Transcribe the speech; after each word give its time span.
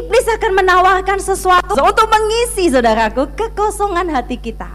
Iblis 0.00 0.26
akan 0.32 0.64
menawarkan 0.64 1.20
sesuatu 1.20 1.76
untuk 1.76 2.08
mengisi 2.08 2.72
saudaraku 2.72 3.28
kekosongan 3.36 4.08
hati 4.08 4.40
kita. 4.40 4.72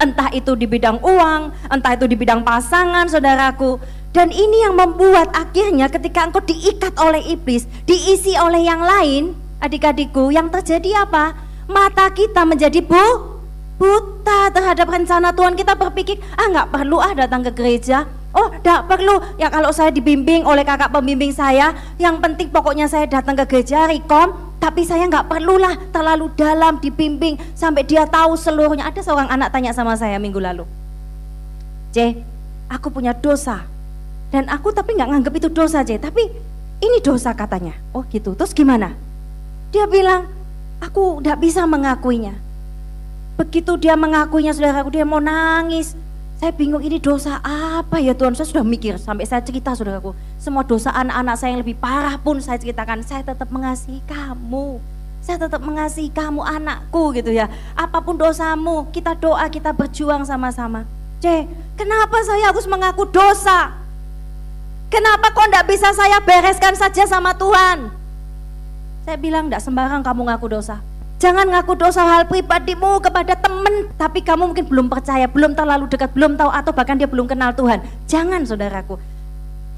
Entah 0.00 0.32
itu 0.32 0.56
di 0.56 0.64
bidang 0.64 0.96
uang, 1.04 1.52
entah 1.68 1.92
itu 1.92 2.08
di 2.08 2.16
bidang 2.16 2.40
pasangan 2.40 3.04
saudaraku. 3.04 3.76
Dan 4.16 4.32
ini 4.32 4.64
yang 4.64 4.72
membuat 4.72 5.28
akhirnya 5.36 5.92
ketika 5.92 6.24
engkau 6.24 6.40
diikat 6.40 6.96
oleh 6.96 7.20
iblis, 7.20 7.68
diisi 7.84 8.32
oleh 8.32 8.64
yang 8.64 8.80
lain, 8.80 9.36
adik-adikku, 9.60 10.32
yang 10.32 10.48
terjadi 10.48 11.04
apa? 11.04 11.36
Mata 11.68 12.08
kita 12.08 12.48
menjadi 12.48 12.80
bu, 12.80 13.04
buta 13.76 14.56
terhadap 14.56 14.88
rencana 14.88 15.36
Tuhan. 15.36 15.52
Kita 15.52 15.76
berpikir, 15.76 16.16
ah 16.40 16.48
nggak 16.48 16.68
perlu 16.72 16.96
ah 16.96 17.12
datang 17.12 17.44
ke 17.44 17.52
gereja, 17.52 18.08
Oh, 18.32 18.48
tidak 18.48 18.88
perlu. 18.88 19.20
Ya 19.36 19.52
kalau 19.52 19.68
saya 19.76 19.92
dibimbing 19.92 20.48
oleh 20.48 20.64
kakak 20.64 20.88
pembimbing 20.88 21.36
saya, 21.36 21.76
yang 22.00 22.16
penting 22.16 22.48
pokoknya 22.48 22.88
saya 22.88 23.04
datang 23.04 23.36
ke 23.36 23.44
gereja, 23.44 23.84
rekom, 23.84 24.32
tapi 24.56 24.88
saya 24.88 25.04
nggak 25.04 25.28
perlulah 25.28 25.76
terlalu 25.92 26.32
dalam 26.32 26.80
dibimbing 26.80 27.36
sampai 27.52 27.84
dia 27.84 28.08
tahu 28.08 28.32
seluruhnya. 28.32 28.88
Ada 28.88 29.04
seorang 29.04 29.28
anak 29.28 29.52
tanya 29.52 29.76
sama 29.76 29.92
saya 30.00 30.16
minggu 30.16 30.40
lalu, 30.40 30.64
C, 31.92 32.24
aku 32.72 32.88
punya 32.88 33.12
dosa, 33.12 33.68
dan 34.32 34.48
aku 34.48 34.72
tapi 34.72 34.96
nggak 34.96 35.12
nganggap 35.12 35.34
itu 35.36 35.48
dosa 35.52 35.84
C, 35.84 36.00
tapi 36.00 36.24
ini 36.80 36.98
dosa 37.04 37.36
katanya. 37.36 37.76
Oh 37.92 38.00
gitu, 38.08 38.32
terus 38.32 38.56
gimana? 38.56 38.96
Dia 39.76 39.84
bilang, 39.84 40.24
aku 40.80 41.20
tidak 41.20 41.36
bisa 41.44 41.68
mengakuinya. 41.68 42.32
Begitu 43.36 43.76
dia 43.76 43.92
mengakuinya, 43.92 44.56
saudaraku, 44.56 44.88
dia 44.88 45.04
mau 45.04 45.20
nangis 45.20 45.92
saya 46.42 46.58
bingung 46.58 46.82
ini 46.82 46.98
dosa 46.98 47.38
apa 47.38 48.02
ya 48.02 48.18
Tuhan? 48.18 48.34
Saya 48.34 48.50
sudah 48.50 48.66
mikir 48.66 48.98
sampai 48.98 49.22
saya 49.30 49.46
cerita 49.46 49.78
saudaraku. 49.78 50.10
Semua 50.42 50.66
dosa 50.66 50.90
anak-anak 50.90 51.38
saya 51.38 51.54
yang 51.54 51.62
lebih 51.62 51.78
parah 51.78 52.18
pun 52.18 52.42
saya 52.42 52.58
ceritakan. 52.58 52.98
Saya 53.06 53.22
tetap 53.22 53.46
mengasihi 53.54 54.02
kamu. 54.10 54.82
Saya 55.22 55.38
tetap 55.38 55.62
mengasihi 55.62 56.10
kamu 56.10 56.42
anakku 56.42 57.14
gitu 57.14 57.30
ya. 57.30 57.46
Apa 57.78 58.02
pun 58.02 58.18
dosamu, 58.18 58.90
kita 58.90 59.14
doa, 59.14 59.46
kita 59.46 59.70
berjuang 59.70 60.26
sama-sama. 60.26 60.82
C, 61.22 61.46
kenapa 61.78 62.18
saya 62.26 62.50
harus 62.50 62.66
mengaku 62.66 63.06
dosa? 63.06 63.78
Kenapa 64.90 65.30
kok 65.30 65.46
enggak 65.46 65.70
bisa 65.70 65.94
saya 65.94 66.18
bereskan 66.26 66.74
saja 66.74 67.06
sama 67.06 67.38
Tuhan? 67.38 67.86
Saya 69.06 69.14
bilang 69.14 69.46
enggak 69.46 69.62
sembarang 69.62 70.02
kamu 70.02 70.26
ngaku 70.26 70.58
dosa. 70.58 70.82
Jangan 71.22 71.54
ngaku 71.54 71.78
dosa 71.78 72.02
hal 72.02 72.26
pribadimu 72.26 72.98
kepada 72.98 73.38
teman, 73.38 73.86
tapi 73.94 74.26
kamu 74.26 74.50
mungkin 74.50 74.66
belum 74.66 74.90
percaya, 74.90 75.30
belum 75.30 75.54
terlalu 75.54 75.86
dekat, 75.86 76.10
belum 76.10 76.34
tahu 76.34 76.50
atau 76.50 76.74
bahkan 76.74 76.98
dia 76.98 77.06
belum 77.06 77.30
kenal 77.30 77.54
Tuhan. 77.54 77.78
Jangan 78.10 78.42
saudaraku. 78.42 78.98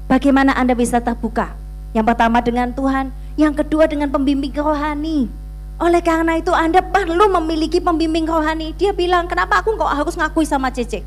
Bagaimana 0.09 0.57
Anda 0.57 0.73
bisa 0.73 0.97
terbuka? 0.97 1.53
Yang 1.93 2.05
pertama 2.09 2.41
dengan 2.41 2.73
Tuhan, 2.73 3.13
yang 3.37 3.53
kedua 3.53 3.85
dengan 3.85 4.09
pembimbing 4.09 4.57
rohani. 4.57 5.29
Oleh 5.77 6.01
karena 6.01 6.41
itu 6.41 6.49
Anda 6.49 6.81
perlu 6.81 7.29
memiliki 7.37 7.77
pembimbing 7.77 8.25
rohani. 8.25 8.73
Dia 8.73 8.89
bilang, 8.97 9.29
kenapa 9.29 9.61
aku 9.61 9.77
kok 9.77 9.85
harus 9.85 10.17
ngakui 10.17 10.49
sama 10.49 10.73
Cece? 10.73 11.05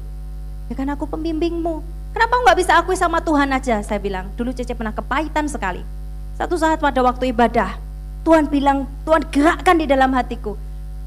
Ya 0.71 0.75
kan 0.79 0.87
aku 0.87 1.11
pembimbingmu. 1.11 1.83
Kenapa 2.15 2.35
nggak 2.47 2.57
bisa 2.63 2.79
akui 2.79 2.95
sama 2.95 3.19
Tuhan 3.27 3.51
aja? 3.51 3.83
Saya 3.83 3.99
bilang, 3.99 4.31
dulu 4.39 4.55
Cece 4.55 4.79
pernah 4.79 4.95
kepahitan 4.95 5.51
sekali. 5.51 5.83
Satu 6.39 6.55
saat 6.55 6.79
pada 6.79 7.03
waktu 7.03 7.35
ibadah, 7.35 7.88
Tuhan 8.29 8.45
bilang, 8.53 8.85
Tuhan 9.09 9.25
gerakkan 9.33 9.81
di 9.81 9.89
dalam 9.89 10.13
hatiku. 10.13 10.53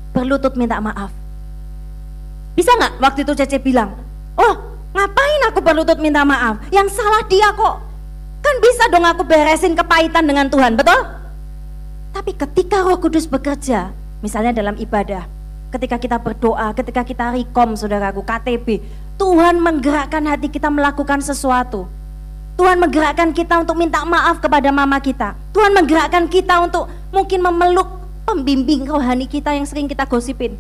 Berlutut 0.10 0.58
minta 0.58 0.82
maaf. 0.82 1.14
Bisa 2.58 2.74
nggak 2.74 2.98
waktu 2.98 3.22
itu 3.22 3.38
Cece 3.38 3.62
bilang, 3.62 3.94
oh 4.42 4.58
ngapain 4.90 5.42
aku 5.54 5.62
berlutut 5.62 6.02
minta 6.02 6.26
maaf? 6.26 6.58
Yang 6.74 6.98
salah 6.98 7.22
dia 7.30 7.54
kok. 7.54 7.78
Kan 8.42 8.56
bisa 8.58 8.90
dong 8.90 9.06
aku 9.06 9.22
beresin 9.22 9.78
kepahitan 9.78 10.26
dengan 10.26 10.50
Tuhan, 10.50 10.74
betul? 10.74 10.98
Tapi 12.10 12.34
ketika 12.34 12.82
roh 12.82 12.98
kudus 12.98 13.30
bekerja, 13.30 13.94
misalnya 14.26 14.58
dalam 14.58 14.74
ibadah, 14.82 15.30
ketika 15.78 16.02
kita 16.02 16.18
berdoa, 16.18 16.74
ketika 16.74 17.06
kita 17.06 17.38
rekom 17.38 17.78
saudaraku, 17.78 18.26
KTB, 18.26 18.82
Tuhan 19.22 19.62
menggerakkan 19.62 20.26
hati 20.26 20.50
kita 20.50 20.74
melakukan 20.74 21.22
sesuatu. 21.22 21.86
Tuhan 22.58 22.82
menggerakkan 22.82 23.30
kita 23.30 23.62
untuk 23.62 23.78
minta 23.78 24.02
maaf 24.10 24.42
kepada 24.42 24.74
mama 24.74 24.98
kita. 24.98 25.38
Tuhan 25.54 25.70
menggerakkan 25.78 26.26
kita 26.26 26.66
untuk 26.66 26.90
mungkin 27.12 27.40
memeluk 27.44 27.88
pembimbing 28.26 28.88
rohani 28.88 29.28
kita 29.28 29.52
yang 29.52 29.68
sering 29.68 29.86
kita 29.86 30.08
gosipin. 30.08 30.56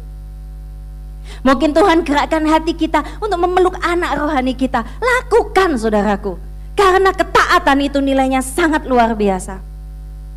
Mungkin 1.41 1.73
Tuhan 1.73 2.03
gerakkan 2.05 2.43
hati 2.45 2.75
kita 2.75 3.01
untuk 3.23 3.39
memeluk 3.39 3.77
anak 3.81 4.19
rohani 4.19 4.53
kita. 4.53 4.85
Lakukan 4.99 5.79
saudaraku. 5.79 6.37
Karena 6.75 7.13
ketaatan 7.13 7.77
itu 7.81 7.97
nilainya 8.03 8.43
sangat 8.43 8.85
luar 8.85 9.13
biasa. 9.15 9.61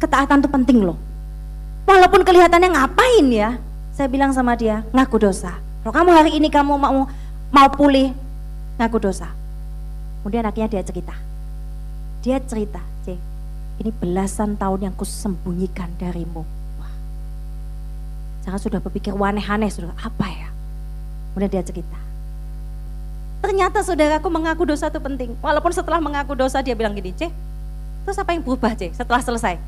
Ketaatan 0.01 0.45
itu 0.45 0.49
penting 0.51 0.79
loh. 0.85 0.99
Walaupun 1.85 2.25
kelihatannya 2.25 2.73
ngapain 2.73 3.27
ya. 3.29 3.51
Saya 3.95 4.11
bilang 4.11 4.35
sama 4.35 4.59
dia, 4.59 4.83
ngaku 4.91 5.23
dosa. 5.23 5.55
Kalau 5.85 5.95
kamu 5.95 6.11
hari 6.11 6.31
ini 6.35 6.51
kamu 6.51 6.75
mau 6.75 7.07
mau 7.55 7.69
pulih, 7.71 8.11
ngaku 8.81 8.99
dosa. 8.99 9.31
Kemudian 10.21 10.43
akhirnya 10.49 10.81
dia 10.81 10.83
cerita. 10.83 11.15
Dia 12.25 12.41
cerita, 12.43 12.81
ini 13.83 13.91
belasan 13.91 14.55
tahun 14.55 14.91
yang 14.91 14.95
kusembunyikan 14.95 15.91
darimu. 15.99 16.47
Wah. 16.79 16.95
Jangan 18.47 18.61
sudah 18.63 18.79
berpikir 18.79 19.11
aneh-aneh, 19.11 19.71
sudah 19.73 19.91
apa 19.99 20.27
ya? 20.31 20.49
Kemudian 21.35 21.51
dia 21.51 21.65
cerita. 21.67 21.99
Ternyata 23.43 23.85
saudaraku 23.85 24.31
mengaku 24.33 24.65
dosa 24.65 24.89
itu 24.89 25.03
penting. 25.03 25.35
Walaupun 25.43 25.75
setelah 25.75 26.01
mengaku 26.01 26.33
dosa 26.39 26.63
dia 26.65 26.73
bilang 26.73 26.97
gini, 26.97 27.13
Ceh, 27.13 27.29
terus 28.09 28.17
apa 28.17 28.33
yang 28.33 28.41
berubah 28.41 28.73
Ceh 28.73 28.95
setelah 28.95 29.21
selesai? 29.21 29.61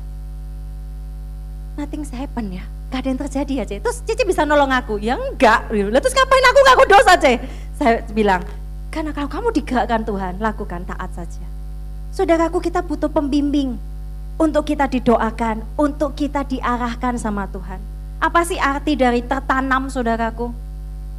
Nothing 1.77 2.01
happen 2.09 2.57
ya, 2.57 2.65
gak 2.89 3.05
ada 3.05 3.07
yang 3.13 3.19
terjadi 3.21 3.53
ya 3.53 3.65
Ceh. 3.69 3.79
Terus 3.83 4.01
Cici 4.01 4.25
bisa 4.25 4.49
nolong 4.49 4.73
aku? 4.73 4.97
Ya 4.97 5.13
enggak. 5.13 5.69
Terus 5.69 6.13
ngapain 6.17 6.45
aku 6.49 6.59
ngaku 6.65 6.83
dosa 6.89 7.13
Ceh? 7.21 7.37
Saya 7.77 8.01
bilang, 8.09 8.41
karena 8.89 9.13
kalau 9.13 9.29
kamu 9.29 9.53
digerakkan 9.53 10.01
Tuhan, 10.01 10.41
lakukan 10.41 10.81
taat 10.89 11.13
saja. 11.13 11.45
Saudaraku 12.09 12.57
kita 12.57 12.81
butuh 12.81 13.13
pembimbing 13.13 13.77
untuk 14.37 14.69
kita 14.69 14.85
didoakan, 14.85 15.65
untuk 15.75 16.13
kita 16.13 16.45
diarahkan 16.45 17.17
sama 17.17 17.49
Tuhan. 17.49 17.81
Apa 18.21 18.45
sih 18.45 18.57
arti 18.57 18.97
dari 18.97 19.25
tertanam 19.25 19.89
saudaraku? 19.89 20.53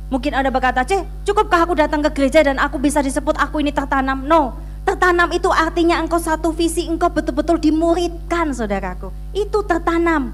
Mungkin 0.08 0.32
Anda 0.32 0.48
berkata, 0.48 0.86
Ceh, 0.86 1.04
cukupkah 1.26 1.68
aku 1.68 1.76
datang 1.76 2.00
ke 2.00 2.10
gereja 2.14 2.40
dan 2.40 2.56
aku 2.56 2.80
bisa 2.80 3.04
disebut 3.04 3.36
aku 3.36 3.60
ini 3.60 3.74
tertanam? 3.74 4.24
No, 4.24 4.56
tertanam 4.88 5.28
itu 5.34 5.52
artinya 5.52 6.00
engkau 6.00 6.16
satu 6.16 6.50
visi, 6.54 6.88
engkau 6.88 7.12
betul-betul 7.12 7.60
dimuridkan 7.60 8.50
saudaraku. 8.56 9.12
Itu 9.36 9.62
tertanam. 9.68 10.32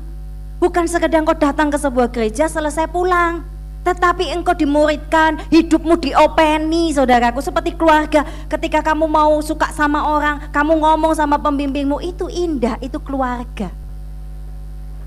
Bukan 0.62 0.86
sekedar 0.86 1.20
engkau 1.20 1.34
datang 1.34 1.74
ke 1.74 1.76
sebuah 1.80 2.08
gereja 2.14 2.46
selesai 2.46 2.86
pulang. 2.88 3.42
Tetapi 3.84 4.32
engkau 4.32 4.56
dimuridkan, 4.56 5.36
hidupmu 5.52 6.00
diopeni 6.00 6.88
saudaraku 6.96 7.44
seperti 7.44 7.76
keluarga. 7.76 8.24
Ketika 8.48 8.80
kamu 8.80 9.04
mau 9.04 9.36
suka 9.44 9.68
sama 9.76 10.08
orang, 10.08 10.48
kamu 10.48 10.80
ngomong 10.80 11.12
sama 11.12 11.36
pembimbingmu 11.36 12.00
itu 12.00 12.24
indah, 12.32 12.80
itu 12.80 12.96
keluarga. 13.04 13.68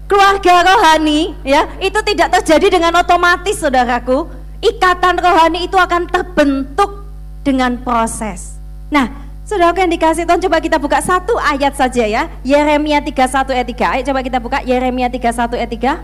Keluarga 0.08 0.64
rohani 0.64 1.36
ya, 1.42 1.68
itu 1.82 2.00
tidak 2.06 2.38
terjadi 2.40 2.80
dengan 2.80 3.02
otomatis 3.02 3.58
saudaraku. 3.58 4.30
Ikatan 4.62 5.20
rohani 5.20 5.66
itu 5.66 5.76
akan 5.76 6.06
terbentuk 6.08 7.02
dengan 7.42 7.82
proses. 7.82 8.62
Nah, 8.94 9.10
saudaraku 9.44 9.84
yang 9.84 9.92
dikasih 9.92 10.24
Tuhan 10.30 10.40
coba 10.40 10.62
kita 10.62 10.78
buka 10.78 11.02
satu 11.02 11.34
ayat 11.42 11.74
saja 11.74 12.06
ya. 12.06 12.30
Yeremia 12.46 13.02
31 13.02 13.58
ayat 13.58 13.68
3. 13.74 13.94
Ayo 13.98 14.02
coba 14.06 14.20
kita 14.22 14.38
buka 14.38 14.62
Yeremia 14.62 15.10
31 15.10 15.58
ayat 15.58 15.72
3. 15.74 15.98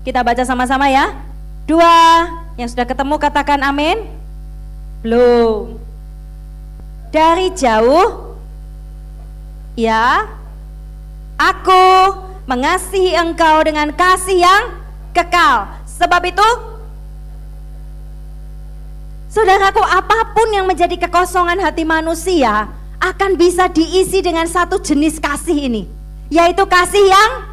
Kita 0.00 0.24
baca 0.24 0.42
sama-sama 0.48 0.88
ya. 0.88 1.29
Dua, 1.70 2.26
yang 2.58 2.66
sudah 2.66 2.82
ketemu 2.82 3.14
katakan 3.14 3.62
amin. 3.62 4.10
Belum. 5.06 5.78
Dari 7.14 7.54
jauh, 7.54 8.34
ya, 9.78 10.26
aku 11.38 11.86
mengasihi 12.50 13.14
engkau 13.14 13.62
dengan 13.62 13.94
kasih 13.94 14.42
yang 14.42 14.82
kekal. 15.14 15.70
Sebab 15.86 16.22
itu, 16.26 16.48
saudaraku, 19.30 19.86
apa 19.86 20.34
pun 20.34 20.50
yang 20.50 20.66
menjadi 20.66 21.06
kekosongan 21.06 21.62
hati 21.62 21.86
manusia 21.86 22.66
akan 22.98 23.38
bisa 23.38 23.70
diisi 23.70 24.18
dengan 24.18 24.50
satu 24.50 24.82
jenis 24.82 25.22
kasih 25.22 25.70
ini, 25.70 25.86
yaitu 26.34 26.66
kasih 26.66 27.06
yang 27.06 27.49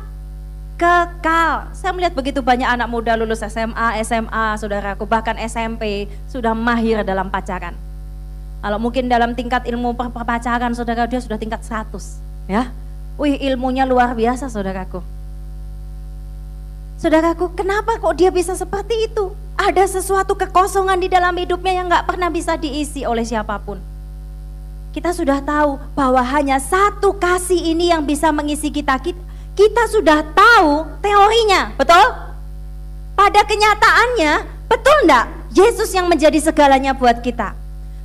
kekal. 0.78 1.74
Saya 1.74 1.92
melihat 1.92 2.14
begitu 2.14 2.40
banyak 2.46 2.70
anak 2.70 2.88
muda 2.88 3.18
lulus 3.18 3.42
SMA, 3.42 3.98
SMA, 4.06 4.46
saudaraku, 4.62 5.10
bahkan 5.10 5.36
SMP 5.42 6.06
sudah 6.30 6.54
mahir 6.54 7.02
dalam 7.02 7.28
pacaran. 7.34 7.74
Kalau 8.62 8.78
mungkin 8.78 9.10
dalam 9.10 9.34
tingkat 9.34 9.66
ilmu 9.66 9.98
pacaran 9.98 10.74
saudara 10.78 11.10
dia 11.10 11.22
sudah 11.22 11.38
tingkat 11.38 11.62
100, 11.66 12.22
ya. 12.50 12.70
Wih, 13.18 13.38
ilmunya 13.42 13.86
luar 13.90 14.14
biasa 14.14 14.46
saudaraku. 14.46 15.02
Saudaraku, 16.98 17.54
kenapa 17.54 17.98
kok 18.02 18.18
dia 18.18 18.34
bisa 18.34 18.54
seperti 18.58 19.10
itu? 19.10 19.34
Ada 19.58 19.90
sesuatu 19.90 20.38
kekosongan 20.38 20.98
di 21.02 21.10
dalam 21.10 21.34
hidupnya 21.34 21.82
yang 21.82 21.90
nggak 21.90 22.06
pernah 22.10 22.30
bisa 22.30 22.58
diisi 22.58 23.06
oleh 23.06 23.26
siapa 23.26 23.58
pun. 23.62 23.82
Kita 24.94 25.14
sudah 25.14 25.42
tahu 25.46 25.78
bahwa 25.94 26.22
hanya 26.26 26.58
satu 26.58 27.14
kasih 27.18 27.74
ini 27.74 27.94
yang 27.94 28.02
bisa 28.02 28.34
mengisi 28.34 28.74
kita 28.74 28.98
sudah 29.98 30.20
tahu 30.36 30.86
teorinya, 31.02 31.74
betul? 31.80 32.06
Pada 33.18 33.42
kenyataannya, 33.48 34.34
betul 34.70 34.98
enggak? 35.08 35.26
Yesus 35.56 35.90
yang 35.96 36.06
menjadi 36.06 36.38
segalanya 36.38 36.94
buat 36.94 37.24
kita. 37.26 37.58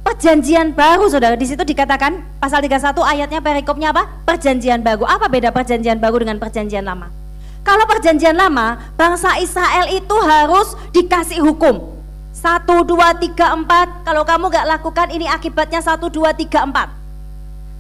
Perjanjian 0.03 0.75
baru 0.75 1.07
saudara, 1.07 1.37
di 1.37 1.47
situ 1.47 1.63
dikatakan 1.63 2.25
pasal 2.41 2.65
31 2.65 2.97
ayatnya 3.07 3.39
perikopnya 3.39 3.93
apa? 3.93 4.09
Perjanjian 4.25 4.81
baru. 4.83 5.05
Apa 5.07 5.31
beda 5.31 5.53
perjanjian 5.55 6.01
baru 6.01 6.25
dengan 6.25 6.41
perjanjian 6.41 6.83
lama? 6.83 7.13
Kalau 7.63 7.87
perjanjian 7.87 8.35
lama, 8.35 8.81
bangsa 8.99 9.39
Israel 9.39 9.87
itu 9.93 10.17
harus 10.27 10.75
dikasih 10.91 11.39
hukum. 11.39 11.95
Satu, 12.35 12.83
dua, 12.83 13.15
tiga, 13.15 13.55
empat. 13.55 14.03
Kalau 14.03 14.27
kamu 14.27 14.51
gak 14.51 14.67
lakukan 14.67 15.15
ini 15.15 15.31
akibatnya 15.31 15.79
satu, 15.79 16.11
dua, 16.11 16.35
tiga, 16.35 16.67
empat. 16.67 17.02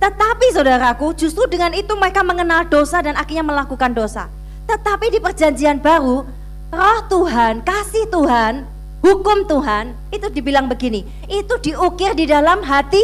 Tetapi 0.02 0.46
saudaraku, 0.50 1.14
justru 1.14 1.46
dengan 1.46 1.70
itu 1.70 1.94
mereka 1.94 2.26
mengenal 2.26 2.66
dosa 2.66 2.98
dan 2.98 3.14
akhirnya 3.14 3.46
melakukan 3.46 3.94
dosa. 3.94 4.26
Tetapi 4.66 5.14
di 5.14 5.22
perjanjian 5.22 5.78
baru, 5.78 6.26
roh 6.74 7.00
Tuhan, 7.06 7.62
kasih 7.62 8.10
Tuhan, 8.10 8.66
hukum 8.98 9.46
Tuhan, 9.46 9.94
itu 10.10 10.26
dibilang 10.26 10.66
begini, 10.66 11.06
itu 11.30 11.54
diukir 11.62 12.18
di 12.18 12.26
dalam 12.26 12.66
hati 12.66 12.98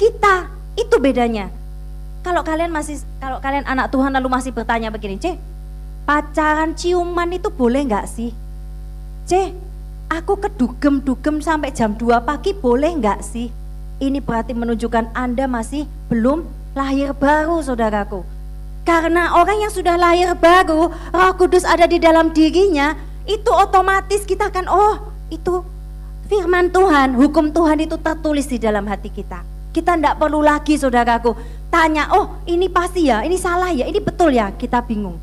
kita. 0.00 0.48
Itu 0.80 0.96
bedanya. 0.96 1.52
Kalau 2.24 2.40
kalian 2.40 2.72
masih, 2.72 3.04
kalau 3.20 3.36
kalian 3.36 3.68
anak 3.68 3.92
Tuhan 3.92 4.08
lalu 4.08 4.32
masih 4.32 4.56
bertanya 4.56 4.88
begini, 4.88 5.20
C, 5.20 5.36
pacaran 6.08 6.72
ciuman 6.72 7.36
itu 7.36 7.52
boleh 7.52 7.84
nggak 7.84 8.08
sih? 8.08 8.32
C, 9.28 9.52
aku 10.08 10.40
kedugem-dugem 10.40 11.44
sampai 11.44 11.68
jam 11.68 11.92
2 11.92 12.16
pagi 12.24 12.56
boleh 12.56 12.96
nggak 12.96 13.20
sih? 13.20 13.59
Ini 14.00 14.18
berarti 14.18 14.56
menunjukkan 14.56 15.12
Anda 15.12 15.44
masih 15.44 15.84
belum 16.08 16.48
lahir 16.72 17.12
baru 17.12 17.60
saudaraku. 17.60 18.24
Karena 18.82 19.36
orang 19.36 19.60
yang 19.60 19.72
sudah 19.72 19.94
lahir 20.00 20.32
baru, 20.34 20.88
roh 20.90 21.32
kudus 21.36 21.68
ada 21.68 21.84
di 21.84 22.00
dalam 22.00 22.32
dirinya, 22.32 22.96
itu 23.28 23.52
otomatis 23.52 24.24
kita 24.24 24.48
akan, 24.48 24.66
oh 24.72 24.96
itu 25.28 25.60
firman 26.26 26.72
Tuhan, 26.72 27.12
hukum 27.14 27.52
Tuhan 27.52 27.84
itu 27.84 28.00
tertulis 28.00 28.48
di 28.48 28.56
dalam 28.56 28.88
hati 28.88 29.12
kita. 29.12 29.44
Kita 29.70 29.94
tidak 29.94 30.18
perlu 30.18 30.42
lagi 30.42 30.74
saudaraku, 30.80 31.36
tanya, 31.70 32.10
oh 32.10 32.40
ini 32.48 32.66
pasti 32.72 33.06
ya, 33.06 33.22
ini 33.22 33.36
salah 33.38 33.70
ya, 33.70 33.86
ini 33.86 34.00
betul 34.00 34.32
ya, 34.34 34.50
kita 34.56 34.82
bingung. 34.82 35.20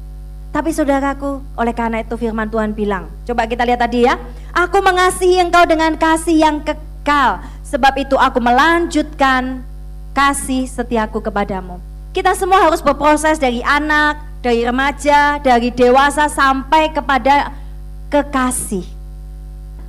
Tapi 0.54 0.72
saudaraku, 0.72 1.44
oleh 1.60 1.74
karena 1.76 2.00
itu 2.06 2.16
firman 2.16 2.48
Tuhan 2.48 2.72
bilang, 2.72 3.12
coba 3.28 3.50
kita 3.50 3.68
lihat 3.68 3.84
tadi 3.84 4.08
ya, 4.08 4.16
aku 4.56 4.80
mengasihi 4.80 5.44
engkau 5.44 5.68
dengan 5.68 5.98
kasih 6.00 6.40
yang 6.40 6.64
kekal 6.64 7.44
Sebab 7.68 8.00
itu 8.00 8.16
aku 8.16 8.40
melanjutkan 8.40 9.60
kasih 10.16 10.64
setiaku 10.72 11.20
kepadamu. 11.20 11.84
Kita 12.16 12.32
semua 12.32 12.64
harus 12.64 12.80
berproses 12.80 13.36
dari 13.38 13.60
anak, 13.60 14.18
dari 14.40 14.64
remaja, 14.64 15.38
dari 15.44 15.70
dewasa 15.70 16.32
sampai 16.32 16.96
kepada 16.96 17.52
kekasih. 18.08 18.88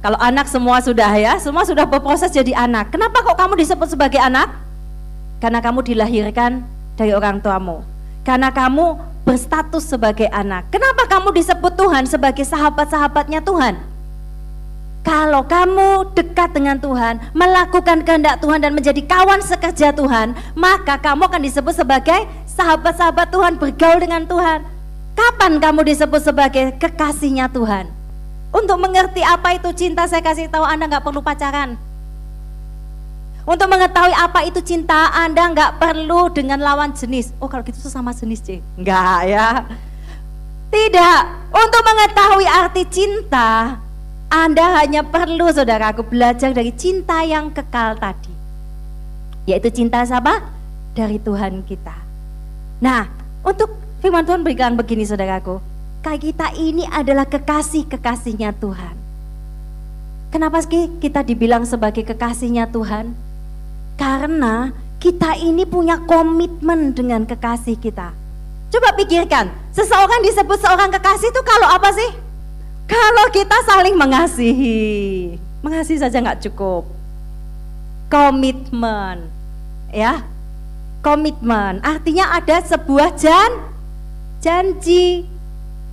Kalau 0.02 0.19
anak 0.19 0.50
semua 0.50 0.82
sudah 0.82 1.10
ya, 1.14 1.38
semua 1.38 1.62
sudah 1.62 1.86
berproses 1.86 2.34
jadi 2.34 2.54
anak. 2.54 2.90
Kenapa 2.90 3.22
kok 3.22 3.38
kamu 3.38 3.54
disebut 3.62 3.94
sebagai 3.94 4.19
anak? 4.19 4.50
Karena 5.38 5.62
kamu 5.62 5.86
dilahirkan 5.86 6.66
dari 6.98 7.14
orang 7.14 7.38
tuamu. 7.38 7.86
Karena 8.26 8.50
kamu 8.50 8.98
berstatus 9.22 9.86
sebagai 9.86 10.26
anak. 10.34 10.66
Kenapa 10.74 11.06
kamu 11.06 11.31
disebut 11.31 11.78
Tuhan 11.78 12.04
sebagai 12.10 12.42
sahabat-sahabatnya 12.42 13.38
Tuhan? 13.42 13.78
Kalau 15.08 15.40
kamu 15.40 16.12
dekat 16.12 16.52
dengan 16.52 16.76
Tuhan, 16.76 17.16
melakukan 17.32 18.05
kehendak 18.05 18.44
Tuhan 18.44 18.60
dan 18.60 18.76
menjadi 18.76 19.00
kawan 19.08 19.40
sekerja 19.40 19.88
Tuhan, 19.96 20.37
maka 20.52 21.00
kamu 21.00 21.32
akan 21.32 21.40
disebut 21.49 21.72
sebagai 21.72 22.28
sahabat-sahabat 22.44 23.32
Tuhan, 23.32 23.56
bergaul 23.56 24.05
dengan 24.05 24.28
Tuhan. 24.28 24.69
Kapan 25.16 25.64
kamu 25.64 25.88
disebut 25.88 26.20
sebagai 26.20 26.76
kekasihnya 26.76 27.49
Tuhan? 27.49 27.88
Untuk 28.52 28.76
mengerti 28.76 29.25
apa 29.25 29.56
itu 29.56 29.72
cinta, 29.72 30.05
saya 30.05 30.20
kasih 30.20 30.52
tahu 30.52 30.69
Anda 30.69 30.84
nggak 30.84 31.00
perlu 31.00 31.25
pacaran. 31.25 31.81
Untuk 33.49 33.64
mengetahui 33.64 34.12
apa 34.12 34.44
itu 34.44 34.60
cinta, 34.60 35.08
Anda 35.16 35.49
nggak 35.56 35.81
perlu 35.81 36.28
dengan 36.37 36.60
lawan 36.60 36.93
jenis. 36.93 37.32
Oh 37.40 37.49
kalau 37.49 37.64
gitu 37.64 37.81
sama 37.88 38.12
jenis, 38.12 38.44
C. 38.44 38.60
Enggak 38.76 39.25
ya. 39.25 39.64
Tidak. 40.69 41.20
Untuk 41.49 41.81
mengetahui 41.81 42.44
arti 42.44 42.84
cinta, 42.93 43.81
anda 44.28 44.76
hanya 44.76 45.00
perlu 45.00 45.48
saudaraku 45.48 46.04
belajar 46.04 46.52
dari 46.52 46.69
cinta 46.76 47.25
yang 47.25 47.48
kekal 47.48 47.96
tadi. 47.96 48.28
Yaitu 49.48 49.72
cinta 49.72 50.04
siapa? 50.04 50.44
Dari 50.92 51.16
Tuhan 51.16 51.64
kita. 51.64 51.96
Nah, 52.84 53.08
untuk 53.40 53.72
firman 54.04 54.28
Tuhan 54.28 54.44
berikan 54.44 54.76
begini 54.76 55.08
saudaraku. 55.08 55.64
Kita 56.08 56.56
ini 56.56 56.88
adalah 56.88 57.28
kekasih-kekasihnya 57.28 58.56
Tuhan. 58.56 58.96
Kenapa 60.32 60.64
sih 60.64 60.88
kita 61.00 61.20
dibilang 61.20 61.69
sebagai 61.69 62.00
kekasihnya 62.00 62.69
Tuhan? 62.72 63.12
Karena 64.00 64.72
kita 65.00 65.36
ini 65.36 65.69
punya 65.69 66.00
komitmen 66.04 66.96
dengan 66.96 67.28
kekasih 67.28 67.76
kita. 67.76 68.16
Coba 68.72 68.88
pikirkan, 68.96 69.52
seseorang 69.72 70.20
disebut 70.24 70.56
seorang 70.60 70.88
kekasih 70.96 71.28
itu 71.28 71.40
kalau 71.44 71.69
apa 71.76 71.92
sih? 71.92 72.27
Kalau 72.88 73.29
kita 73.29 73.52
saling 73.69 73.93
mengasihi, 74.00 75.37
mengasihi 75.61 76.00
saja 76.00 76.25
nggak 76.25 76.49
cukup. 76.49 76.88
Komitmen, 78.08 79.29
ya, 79.93 80.25
komitmen. 81.05 81.85
Artinya 81.85 82.32
ada 82.32 82.64
sebuah 82.64 83.12
jan, 83.20 83.69
janji. 84.40 85.29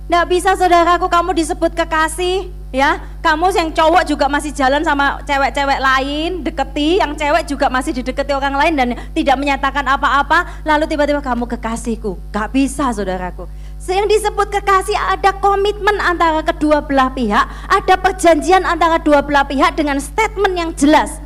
Nggak 0.08 0.26
bisa 0.32 0.56
saudaraku 0.56 1.12
kamu 1.12 1.36
disebut 1.36 1.76
kekasih, 1.76 2.48
ya. 2.72 3.04
Kamu 3.20 3.52
yang 3.52 3.68
cowok 3.76 4.08
juga 4.08 4.32
masih 4.32 4.56
jalan 4.56 4.80
sama 4.80 5.20
cewek-cewek 5.28 5.76
lain, 5.76 6.40
deketi, 6.40 6.96
yang 6.96 7.12
cewek 7.12 7.44
juga 7.44 7.68
masih 7.68 7.92
dideketi 7.92 8.32
orang 8.32 8.56
lain 8.56 8.72
dan 8.72 8.88
tidak 9.12 9.36
menyatakan 9.36 9.84
apa-apa, 9.84 10.64
lalu 10.64 10.88
tiba-tiba 10.88 11.20
kamu 11.20 11.44
kekasihku. 11.44 12.16
Gak 12.32 12.56
bisa 12.56 12.88
saudaraku. 12.88 13.44
Yang 13.86 14.18
disebut 14.18 14.50
kekasih 14.50 14.98
ada 14.98 15.30
komitmen 15.38 16.02
antara 16.02 16.42
kedua 16.42 16.82
belah 16.82 17.14
pihak, 17.14 17.46
ada 17.70 17.94
perjanjian 17.94 18.66
antara 18.66 18.98
dua 18.98 19.22
belah 19.22 19.46
pihak 19.46 19.78
dengan 19.78 20.02
statement 20.02 20.54
yang 20.58 20.70
jelas. 20.74 21.22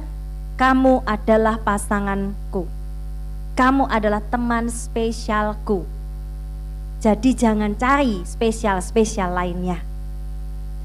Kamu 0.61 1.01
adalah 1.09 1.57
pasanganku. 1.65 2.69
Kamu 3.57 3.89
adalah 3.89 4.21
teman 4.21 4.69
spesialku. 4.69 5.89
Jadi 7.01 7.33
jangan 7.33 7.73
cari 7.81 8.21
spesial-spesial 8.29 9.33
lainnya. 9.33 9.81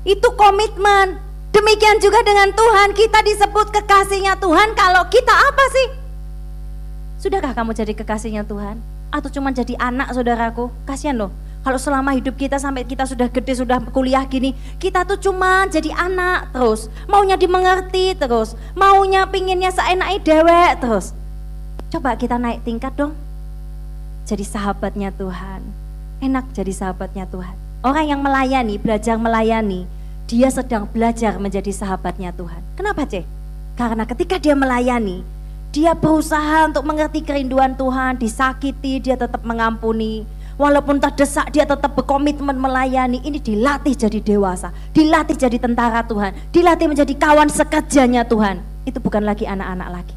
Itu 0.08 0.32
komitmen. 0.40 1.20
Demikian 1.52 2.00
juga 2.00 2.24
dengan 2.24 2.56
Tuhan, 2.56 2.96
kita 2.96 3.20
disebut 3.20 3.76
kekasihnya 3.76 4.40
Tuhan 4.40 4.76
kalau 4.80 5.08
kita 5.12 5.32
apa 5.32 5.66
sih? 5.76 5.88
Sudahkah 7.20 7.52
kamu 7.52 7.76
jadi 7.76 7.92
kekasihnya 7.96 8.48
Tuhan? 8.48 8.80
Atau 9.12 9.28
cuma 9.28 9.52
jadi 9.52 9.76
anak 9.80 10.12
saudaraku? 10.12 10.72
Kasihan 10.84 11.16
loh, 11.16 11.32
kalau 11.66 11.82
selama 11.82 12.14
hidup 12.14 12.38
kita 12.38 12.62
sampai 12.62 12.86
kita 12.86 13.10
sudah 13.10 13.26
gede, 13.26 13.58
sudah 13.58 13.82
kuliah 13.90 14.22
gini, 14.30 14.54
kita 14.78 15.02
tuh 15.02 15.18
cuma 15.18 15.66
jadi 15.66 15.90
anak 15.98 16.54
terus. 16.54 16.94
Maunya 17.10 17.34
dimengerti 17.34 18.14
terus. 18.14 18.54
Maunya 18.78 19.26
pinginnya 19.26 19.74
seenaknya 19.74 20.22
dewek 20.22 20.72
terus. 20.78 21.18
Coba 21.90 22.14
kita 22.22 22.38
naik 22.38 22.62
tingkat 22.62 22.94
dong. 22.94 23.18
Jadi 24.30 24.46
sahabatnya 24.46 25.10
Tuhan. 25.18 25.66
Enak 26.22 26.54
jadi 26.54 26.70
sahabatnya 26.70 27.26
Tuhan. 27.34 27.58
Orang 27.82 28.14
yang 28.14 28.22
melayani, 28.22 28.78
belajar 28.78 29.18
melayani, 29.18 29.90
dia 30.30 30.54
sedang 30.54 30.86
belajar 30.86 31.42
menjadi 31.42 31.74
sahabatnya 31.74 32.30
Tuhan. 32.38 32.62
Kenapa, 32.78 33.10
Cek? 33.10 33.26
Karena 33.74 34.06
ketika 34.06 34.38
dia 34.38 34.54
melayani, 34.54 35.26
dia 35.74 35.98
berusaha 35.98 36.70
untuk 36.70 36.86
mengerti 36.86 37.26
kerinduan 37.26 37.74
Tuhan, 37.74 38.22
disakiti, 38.22 39.02
dia 39.02 39.18
tetap 39.18 39.42
mengampuni, 39.42 40.30
Walaupun 40.56 41.04
terdesak 41.04 41.52
dia 41.52 41.68
tetap 41.68 41.92
berkomitmen 42.00 42.56
melayani. 42.56 43.20
Ini 43.20 43.44
dilatih 43.44 43.92
jadi 43.92 44.20
dewasa, 44.24 44.72
dilatih 44.96 45.36
jadi 45.36 45.60
tentara 45.60 46.00
Tuhan, 46.08 46.32
dilatih 46.56 46.88
menjadi 46.88 47.12
kawan 47.12 47.52
sekerjanya 47.52 48.24
Tuhan. 48.24 48.64
Itu 48.88 49.04
bukan 49.04 49.28
lagi 49.28 49.44
anak-anak 49.44 49.90
lagi. 49.92 50.16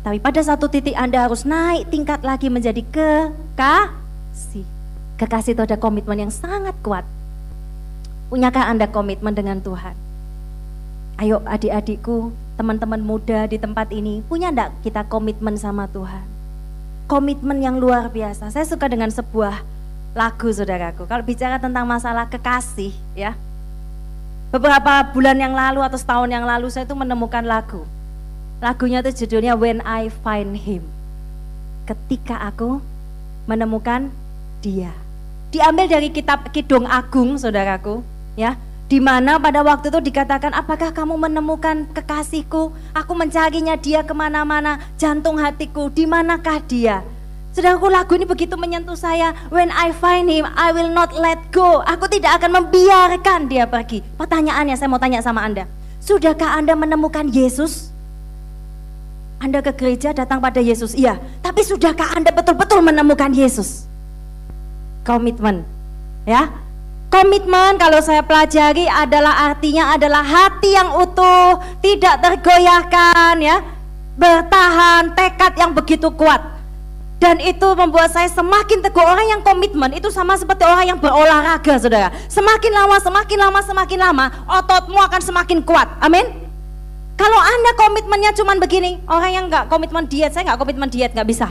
Tapi 0.00 0.18
pada 0.18 0.40
satu 0.40 0.66
titik 0.66 0.96
Anda 0.96 1.28
harus 1.28 1.46
naik 1.46 1.92
tingkat 1.92 2.24
lagi 2.26 2.50
menjadi 2.50 2.82
kekasih. 2.90 4.66
Kekasih 5.20 5.52
itu 5.52 5.62
ada 5.62 5.76
komitmen 5.76 6.26
yang 6.26 6.32
sangat 6.32 6.72
kuat. 6.80 7.04
Punyakah 8.32 8.66
Anda 8.66 8.88
komitmen 8.88 9.36
dengan 9.36 9.60
Tuhan? 9.60 9.92
Ayo 11.20 11.44
adik-adikku, 11.44 12.32
teman-teman 12.56 13.04
muda 13.04 13.44
di 13.44 13.60
tempat 13.60 13.92
ini, 13.92 14.24
punya 14.24 14.48
enggak 14.48 14.72
kita 14.80 15.04
komitmen 15.04 15.60
sama 15.60 15.84
Tuhan? 15.92 16.39
Komitmen 17.10 17.58
yang 17.58 17.82
luar 17.82 18.06
biasa. 18.06 18.54
Saya 18.54 18.62
suka 18.62 18.86
dengan 18.86 19.10
sebuah 19.10 19.66
lagu 20.14 20.46
saudaraku. 20.46 21.10
Kalau 21.10 21.26
bicara 21.26 21.58
tentang 21.58 21.82
masalah 21.82 22.30
kekasih 22.30 22.94
ya. 23.18 23.34
Beberapa 24.54 25.10
bulan 25.10 25.34
yang 25.34 25.50
lalu 25.50 25.82
atau 25.82 25.98
setahun 25.98 26.30
yang 26.30 26.46
lalu 26.46 26.70
saya 26.70 26.86
itu 26.86 26.94
menemukan 26.94 27.42
lagu. 27.42 27.82
Lagunya 28.62 29.02
itu 29.02 29.26
judulnya 29.26 29.58
When 29.58 29.82
I 29.82 30.06
Find 30.22 30.54
Him. 30.54 30.86
Ketika 31.90 32.38
aku 32.46 32.78
menemukan 33.50 34.14
dia. 34.62 34.94
diambil 35.50 35.90
dari 35.90 36.14
kitab 36.14 36.46
Kidung 36.54 36.86
Agung, 36.86 37.34
saudaraku, 37.34 38.06
ya. 38.38 38.54
Di 38.90 38.98
mana 38.98 39.38
pada 39.38 39.62
waktu 39.62 39.86
itu 39.86 40.02
dikatakan, 40.10 40.50
apakah 40.50 40.90
kamu 40.90 41.14
menemukan 41.14 41.86
kekasihku? 41.94 42.74
Aku 42.90 43.12
mencarinya 43.14 43.78
dia 43.78 44.02
ke 44.02 44.10
mana-mana, 44.10 44.82
jantung 44.98 45.38
hatiku, 45.38 45.86
di 45.94 46.10
manakah 46.10 46.58
dia? 46.66 47.06
Saudaraku 47.54 47.86
lagu 47.86 48.18
ini 48.18 48.26
begitu 48.26 48.58
menyentuh 48.58 48.98
saya. 48.98 49.30
When 49.54 49.70
I 49.70 49.94
find 49.94 50.26
him, 50.26 50.42
I 50.42 50.74
will 50.74 50.90
not 50.90 51.14
let 51.14 51.38
go. 51.54 51.86
Aku 51.86 52.10
tidak 52.10 52.42
akan 52.42 52.62
membiarkan 52.62 53.46
dia 53.46 53.70
pergi. 53.70 54.02
Pertanyaannya 54.18 54.74
saya 54.74 54.90
mau 54.90 54.98
tanya 54.98 55.22
sama 55.22 55.46
Anda. 55.46 55.70
Sudahkah 56.02 56.58
Anda 56.58 56.74
menemukan 56.74 57.30
Yesus? 57.30 57.94
Anda 59.38 59.62
ke 59.62 59.70
gereja 59.70 60.10
datang 60.10 60.42
pada 60.42 60.58
Yesus, 60.58 60.98
iya. 60.98 61.14
Tapi 61.46 61.62
sudahkah 61.62 62.18
Anda 62.18 62.34
betul-betul 62.34 62.82
menemukan 62.82 63.30
Yesus? 63.30 63.86
Komitmen, 65.06 65.62
ya. 66.26 66.50
Komitmen 67.10 67.74
kalau 67.74 67.98
saya 67.98 68.22
pelajari 68.22 68.86
adalah 68.86 69.50
artinya 69.50 69.98
adalah 69.98 70.22
hati 70.22 70.78
yang 70.78 70.94
utuh, 70.94 71.58
tidak 71.82 72.22
tergoyahkan 72.22 73.34
ya, 73.42 73.58
bertahan, 74.14 75.10
tekad 75.18 75.58
yang 75.58 75.74
begitu 75.74 76.06
kuat. 76.14 76.38
Dan 77.18 77.42
itu 77.42 77.66
membuat 77.74 78.14
saya 78.14 78.30
semakin 78.30 78.80
teguh 78.80 79.02
orang 79.02 79.26
yang 79.26 79.42
komitmen 79.42 79.90
itu 79.92 80.08
sama 80.08 80.38
seperti 80.38 80.62
orang 80.62 80.86
yang 80.86 80.98
berolahraga 81.02 81.82
saudara. 81.82 82.14
Semakin 82.30 82.72
lama, 82.72 82.96
semakin 83.02 83.38
lama, 83.42 83.60
semakin 83.60 83.98
lama 83.98 84.24
ototmu 84.46 84.96
akan 84.96 85.20
semakin 85.20 85.58
kuat. 85.66 85.90
Amin. 86.00 86.24
Kalau 87.18 87.36
anda 87.36 87.70
komitmennya 87.76 88.32
cuma 88.38 88.54
begini, 88.56 89.02
orang 89.10 89.30
yang 89.34 89.44
nggak 89.50 89.66
komitmen 89.66 90.06
diet, 90.06 90.30
saya 90.30 90.46
nggak 90.46 90.62
komitmen 90.62 90.88
diet 90.88 91.12
nggak 91.12 91.28
bisa. 91.28 91.50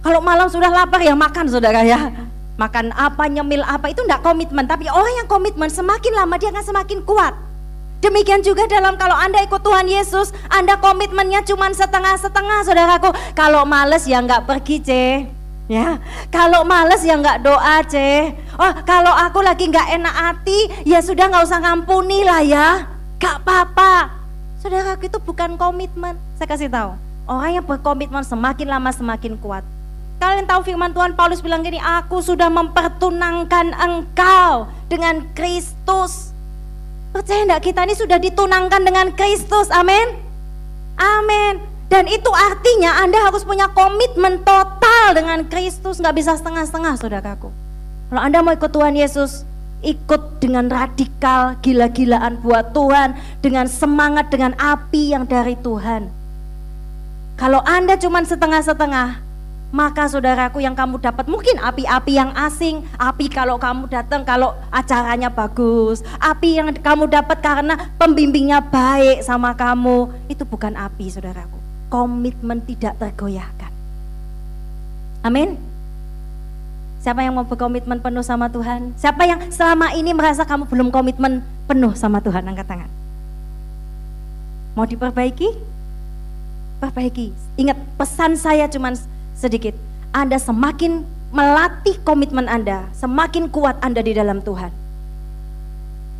Kalau 0.00 0.24
malam 0.24 0.48
sudah 0.48 0.72
lapar 0.72 1.04
ya 1.04 1.12
makan 1.12 1.52
saudara 1.52 1.84
ya 1.84 2.32
makan 2.54 2.94
apa, 2.94 3.26
nyemil 3.26 3.62
apa, 3.66 3.90
itu 3.90 4.02
tidak 4.06 4.22
komitmen. 4.22 4.66
Tapi 4.66 4.86
orang 4.90 5.24
yang 5.24 5.28
komitmen 5.30 5.70
semakin 5.70 6.12
lama 6.14 6.34
dia 6.38 6.54
akan 6.54 6.64
semakin 6.64 7.00
kuat. 7.02 7.34
Demikian 8.04 8.44
juga 8.44 8.68
dalam 8.68 9.00
kalau 9.00 9.16
Anda 9.16 9.40
ikut 9.48 9.64
Tuhan 9.64 9.88
Yesus, 9.88 10.36
Anda 10.52 10.76
komitmennya 10.76 11.40
cuma 11.48 11.72
setengah-setengah 11.72 12.58
saudaraku. 12.68 13.10
Kalau 13.32 13.64
males 13.64 14.04
ya 14.04 14.20
nggak 14.20 14.44
pergi 14.44 14.76
c. 14.84 14.90
Ya, 15.64 15.96
kalau 16.28 16.60
males 16.68 17.00
ya 17.00 17.16
nggak 17.16 17.40
doa 17.40 17.80
c. 17.88 17.96
Oh, 18.60 18.72
kalau 18.84 19.08
aku 19.08 19.40
lagi 19.40 19.72
nggak 19.72 19.96
enak 19.96 20.12
hati, 20.14 20.84
ya 20.84 21.00
sudah 21.00 21.32
nggak 21.32 21.48
usah 21.48 21.64
ngampuni 21.64 22.20
lah 22.28 22.44
ya. 22.44 22.68
Gak 23.16 23.40
apa-apa. 23.40 24.12
Saudaraku 24.60 25.08
itu 25.08 25.16
bukan 25.24 25.56
komitmen. 25.56 26.20
Saya 26.36 26.44
kasih 26.44 26.68
tahu, 26.68 26.92
orang 27.24 27.56
yang 27.56 27.64
berkomitmen 27.64 28.20
semakin 28.20 28.68
lama 28.68 28.92
semakin 28.92 29.40
kuat. 29.40 29.64
Kalian 30.18 30.46
tahu 30.48 30.64
firman 30.64 30.94
Tuhan 30.94 31.12
Paulus 31.18 31.44
bilang 31.44 31.60
gini, 31.60 31.76
aku 31.78 32.22
sudah 32.24 32.48
mempertunangkan 32.48 33.76
engkau 33.76 34.70
dengan 34.88 35.26
Kristus. 35.36 36.32
Percaya 37.14 37.46
enggak 37.46 37.70
kita 37.70 37.86
ini 37.86 37.94
sudah 37.94 38.18
ditunangkan 38.18 38.82
dengan 38.82 39.12
Kristus, 39.14 39.70
amin? 39.70 40.18
Amin. 40.98 41.62
Dan 41.86 42.10
itu 42.10 42.30
artinya 42.32 43.06
Anda 43.06 43.22
harus 43.22 43.46
punya 43.46 43.70
komitmen 43.70 44.42
total 44.42 45.14
dengan 45.14 45.46
Kristus, 45.46 46.02
nggak 46.02 46.16
bisa 46.16 46.34
setengah-setengah 46.34 46.94
saudaraku. 46.98 47.54
Kalau 48.10 48.22
Anda 48.22 48.42
mau 48.42 48.50
ikut 48.50 48.70
Tuhan 48.72 48.98
Yesus, 48.98 49.46
ikut 49.84 50.40
dengan 50.40 50.66
radikal, 50.72 51.60
gila-gilaan 51.60 52.40
buat 52.40 52.72
Tuhan, 52.72 53.14
dengan 53.44 53.68
semangat, 53.68 54.32
dengan 54.32 54.56
api 54.56 55.12
yang 55.14 55.28
dari 55.28 55.54
Tuhan. 55.60 56.08
Kalau 57.34 57.60
Anda 57.62 57.98
cuma 57.98 58.22
setengah-setengah, 58.22 59.23
maka 59.74 60.06
saudaraku 60.06 60.62
yang 60.62 60.78
kamu 60.78 61.02
dapat 61.02 61.26
mungkin 61.26 61.58
api-api 61.58 62.14
yang 62.14 62.30
asing, 62.38 62.86
api 62.94 63.26
kalau 63.26 63.58
kamu 63.58 63.90
datang 63.90 64.22
kalau 64.22 64.54
acaranya 64.70 65.26
bagus, 65.26 66.06
api 66.22 66.62
yang 66.62 66.70
kamu 66.70 67.10
dapat 67.10 67.42
karena 67.42 67.90
pembimbingnya 67.98 68.62
baik 68.62 69.26
sama 69.26 69.50
kamu, 69.58 70.14
itu 70.30 70.46
bukan 70.46 70.78
api 70.78 71.10
saudaraku. 71.10 71.58
Komitmen 71.90 72.62
tidak 72.62 73.02
tergoyahkan. 73.02 73.74
Amin. 75.26 75.58
Siapa 77.02 77.26
yang 77.26 77.34
mau 77.34 77.42
berkomitmen 77.42 77.98
penuh 77.98 78.22
sama 78.22 78.46
Tuhan? 78.54 78.94
Siapa 78.94 79.26
yang 79.26 79.50
selama 79.50 79.90
ini 79.90 80.14
merasa 80.14 80.46
kamu 80.46 80.70
belum 80.70 80.88
komitmen 80.94 81.42
penuh 81.66 81.98
sama 81.98 82.22
Tuhan? 82.22 82.46
Angkat 82.46 82.70
tangan. 82.70 82.90
Mau 84.78 84.86
diperbaiki? 84.86 85.50
Perbaiki. 86.78 87.34
Ingat 87.58 87.78
pesan 87.98 88.38
saya 88.38 88.70
cuma 88.70 88.94
sedikit, 89.34 89.74
Anda 90.14 90.38
semakin 90.38 91.04
melatih 91.34 91.98
komitmen 92.06 92.46
Anda, 92.46 92.86
semakin 92.94 93.50
kuat 93.50 93.76
Anda 93.82 94.00
di 94.00 94.14
dalam 94.14 94.38
Tuhan. 94.40 94.70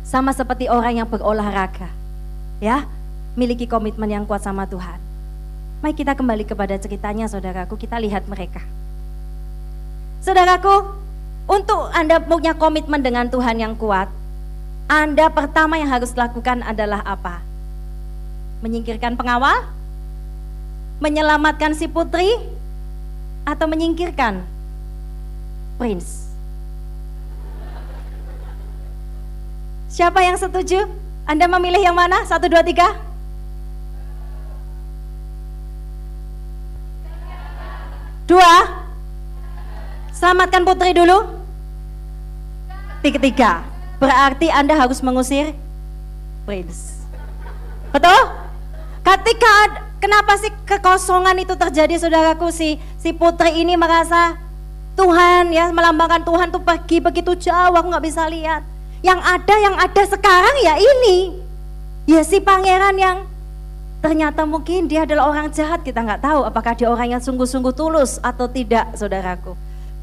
Sama 0.05 0.35
seperti 0.35 0.67
orang 0.67 1.01
yang 1.01 1.07
berolahraga, 1.07 1.89
ya, 2.59 2.85
miliki 3.33 3.65
komitmen 3.65 4.11
yang 4.11 4.23
kuat 4.27 4.43
sama 4.43 4.67
Tuhan. 4.67 4.99
Mari 5.81 5.95
kita 5.95 6.13
kembali 6.13 6.43
kepada 6.43 6.75
ceritanya 6.77 7.25
saudaraku, 7.31 7.79
kita 7.79 7.97
lihat 7.97 8.27
mereka. 8.27 8.61
Saudaraku, 10.19 10.93
untuk 11.45 11.93
Anda 11.93 12.17
punya 12.19 12.57
komitmen 12.57 13.05
dengan 13.05 13.29
Tuhan 13.29 13.61
yang 13.61 13.77
kuat, 13.77 14.09
Anda 14.89 15.29
pertama 15.29 15.77
yang 15.77 15.89
harus 15.89 16.13
lakukan 16.17 16.61
adalah 16.65 17.01
apa? 17.05 17.41
Menyingkirkan 18.65 19.13
pengawal? 19.13 19.69
Menyelamatkan 20.99 21.77
si 21.77 21.85
putri? 21.85 22.54
Atau 23.45 23.65
menyingkirkan 23.69 24.41
Prince? 25.77 26.33
Siapa 29.87 30.19
yang 30.19 30.35
setuju? 30.35 30.89
Anda 31.23 31.47
memilih 31.47 31.79
yang 31.79 31.95
mana? 31.95 32.27
Satu, 32.27 32.51
dua, 32.51 32.65
tiga. 32.65 32.91
Dua. 38.27 38.83
Selamatkan 40.11 40.67
putri 40.67 40.91
dulu. 40.91 41.39
Tiga, 42.99 43.19
tiga. 43.21 43.51
Berarti 44.01 44.51
Anda 44.51 44.75
harus 44.75 44.99
mengusir 44.99 45.55
Prince. 46.43 47.07
Betul? 47.95 48.19
Ketika 49.05 49.85
Kenapa 50.05 50.37
sih 50.37 50.53
kekosongan 50.65 51.37
itu 51.39 51.53
terjadi 51.53 51.95
saudaraku 52.01 52.49
si 52.49 52.81
si 52.97 53.13
putri 53.13 53.61
ini 53.61 53.77
merasa 53.77 54.35
Tuhan 54.97 55.53
ya 55.53 55.69
melambangkan 55.69 56.25
Tuhan 56.25 56.49
tuh 56.49 56.63
pergi 56.63 57.03
begitu 57.03 57.35
jauh 57.37 57.73
aku 57.73 57.87
nggak 57.91 58.05
bisa 58.05 58.25
lihat. 58.27 58.65
Yang 59.05 59.21
ada 59.21 59.55
yang 59.61 59.75
ada 59.77 60.03
sekarang 60.07 60.55
ya 60.65 60.75
ini. 60.81 61.37
Ya 62.09 62.21
si 62.25 62.41
pangeran 62.41 62.95
yang 62.97 63.17
ternyata 64.01 64.45
mungkin 64.45 64.85
dia 64.85 65.05
adalah 65.05 65.29
orang 65.29 65.49
jahat 65.49 65.81
kita 65.81 66.01
nggak 66.01 66.21
tahu 66.21 66.45
apakah 66.45 66.77
dia 66.77 66.89
orang 66.89 67.17
yang 67.17 67.21
sungguh-sungguh 67.21 67.73
tulus 67.73 68.17
atau 68.21 68.49
tidak 68.49 68.93
saudaraku. 68.97 69.53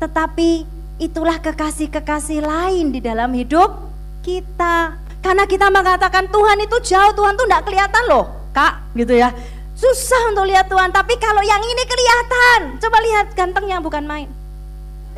Tetapi 0.03 0.67
itulah 1.03 1.39
kekasih-kekasih 1.41 2.43
lain 2.43 2.95
di 2.95 3.01
dalam 3.03 3.31
hidup 3.35 3.91
kita. 4.23 4.99
Karena 5.23 5.47
kita 5.47 5.71
mengatakan 5.71 6.27
Tuhan 6.27 6.59
itu 6.67 6.77
jauh, 6.83 7.15
Tuhan 7.15 7.39
tuh 7.39 7.47
nggak 7.47 7.63
kelihatan 7.63 8.05
loh, 8.11 8.27
kak, 8.51 8.91
gitu 8.99 9.15
ya. 9.15 9.31
Susah 9.83 10.31
untuk 10.31 10.47
lihat 10.47 10.71
Tuhan, 10.71 10.95
tapi 10.95 11.19
kalau 11.19 11.43
yang 11.43 11.59
ini 11.59 11.83
kelihatan. 11.83 12.79
Coba 12.79 13.03
lihat 13.03 13.35
gantengnya 13.35 13.83
bukan 13.83 14.07
main. 14.07 14.31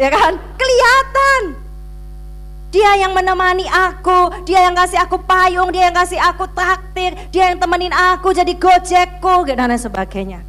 Ya 0.01 0.09
kan? 0.09 0.41
Kelihatan. 0.57 1.61
Dia 2.73 2.97
yang 2.97 3.13
menemani 3.13 3.69
aku, 3.69 4.43
dia 4.49 4.65
yang 4.65 4.73
kasih 4.75 5.05
aku 5.05 5.21
payung, 5.21 5.69
dia 5.69 5.93
yang 5.93 5.95
kasih 5.95 6.19
aku 6.19 6.49
traktir, 6.51 7.15
dia 7.31 7.53
yang 7.53 7.61
temenin 7.61 7.93
aku 7.93 8.35
jadi 8.35 8.51
gojekku, 8.57 9.47
dan 9.47 9.69
lain 9.69 9.79
sebagainya. 9.79 10.41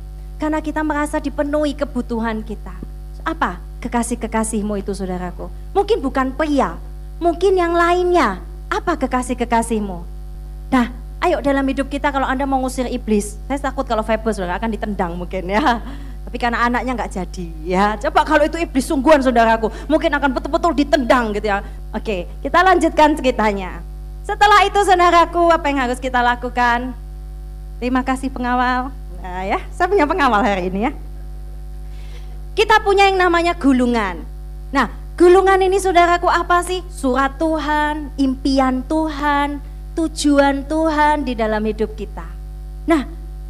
Karena 0.41 0.63
kita 0.63 0.81
merasa 0.81 1.21
dipenuhi 1.21 1.77
kebutuhan 1.77 2.41
kita. 2.41 2.73
Apa 3.21 3.61
kekasih-kekasihmu 3.83 4.79
itu 4.79 4.95
saudaraku? 4.95 5.51
Mungkin 5.75 6.01
bukan 6.01 6.33
pria, 6.33 6.79
mungkin 7.21 7.59
yang 7.59 7.75
lainnya. 7.77 8.41
Apa 8.73 8.97
kekasih-kekasihmu? 8.97 9.99
Nah, 10.73 10.87
Ayo 11.25 11.41
dalam 11.41 11.65
hidup 11.65 11.89
kita 11.89 12.13
kalau 12.13 12.29
Anda 12.29 12.45
mau 12.45 12.61
ngusir 12.61 12.85
iblis, 12.85 13.33
saya 13.49 13.57
takut 13.57 13.81
kalau 13.89 14.05
Febel 14.05 14.29
saudara 14.29 14.61
akan 14.61 14.69
ditendang 14.69 15.17
mungkin 15.17 15.49
ya. 15.49 15.81
Tapi 16.21 16.37
karena 16.37 16.69
anaknya 16.69 16.93
nggak 16.93 17.11
jadi 17.17 17.47
ya. 17.65 17.85
Coba 17.97 18.21
kalau 18.21 18.45
itu 18.45 18.61
iblis 18.61 18.85
sungguhan 18.85 19.25
saudaraku, 19.25 19.73
mungkin 19.89 20.13
akan 20.13 20.29
betul-betul 20.37 20.77
ditendang 20.77 21.33
gitu 21.33 21.49
ya. 21.49 21.65
Oke, 21.97 22.29
kita 22.45 22.61
lanjutkan 22.61 23.17
ceritanya. 23.17 23.81
Setelah 24.21 24.69
itu 24.69 24.77
saudaraku, 24.85 25.49
apa 25.49 25.65
yang 25.65 25.89
harus 25.89 25.97
kita 25.97 26.21
lakukan? 26.21 26.93
Terima 27.81 28.05
kasih 28.05 28.29
pengawal. 28.29 28.93
Nah 29.25 29.41
ya, 29.49 29.57
saya 29.73 29.89
punya 29.89 30.05
pengawal 30.05 30.45
hari 30.45 30.69
ini 30.69 30.85
ya. 30.85 30.91
Kita 32.53 32.85
punya 32.85 33.09
yang 33.09 33.17
namanya 33.17 33.57
gulungan. 33.57 34.21
Nah, 34.69 34.93
gulungan 35.17 35.57
ini 35.57 35.81
saudaraku 35.81 36.29
apa 36.29 36.61
sih? 36.61 36.85
Surat 36.93 37.33
Tuhan, 37.41 38.13
impian 38.13 38.85
Tuhan, 38.85 39.57
tujuan 39.95 40.67
Tuhan 40.67 41.23
di 41.23 41.33
dalam 41.33 41.63
hidup 41.63 41.95
kita. 41.95 42.27
Nah, 42.85 43.07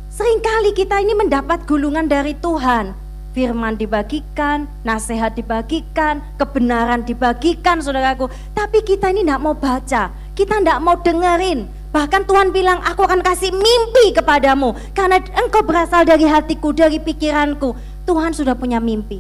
sering 0.08 0.40
kali 0.40 0.72
kita 0.72 1.02
ini 1.02 1.18
mendapat 1.18 1.66
gulungan 1.66 2.06
dari 2.06 2.38
Tuhan. 2.38 3.04
firman 3.36 3.76
dibagikan, 3.76 4.64
nasihat 4.88 5.36
dibagikan, 5.36 6.24
kebenaran 6.40 7.04
dibagikan, 7.04 7.84
saudaraku. 7.84 8.32
Tapi 8.56 8.80
kita 8.80 9.12
ini 9.12 9.28
tidak 9.28 9.44
mau 9.44 9.52
baca, 9.52 10.08
kita 10.32 10.64
tidak 10.64 10.80
mau 10.80 10.96
dengerin. 10.96 11.68
Bahkan 11.92 12.24
Tuhan 12.32 12.56
bilang, 12.56 12.80
aku 12.80 13.04
akan 13.04 13.20
kasih 13.20 13.52
mimpi 13.52 14.16
kepadamu. 14.16 14.72
Karena 14.96 15.20
engkau 15.20 15.68
berasal 15.68 16.08
dari 16.08 16.24
hatiku, 16.24 16.72
dari 16.72 16.96
pikiranku. 16.96 17.76
Tuhan 18.08 18.32
sudah 18.32 18.56
punya 18.56 18.80
mimpi. 18.80 19.20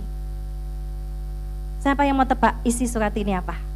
Siapa 1.84 2.08
yang 2.08 2.15
mau 2.15 2.27
tebak 2.27 2.55
isi 2.63 2.88
surat 2.88 3.12
ini 3.20 3.36
apa? 3.36 3.75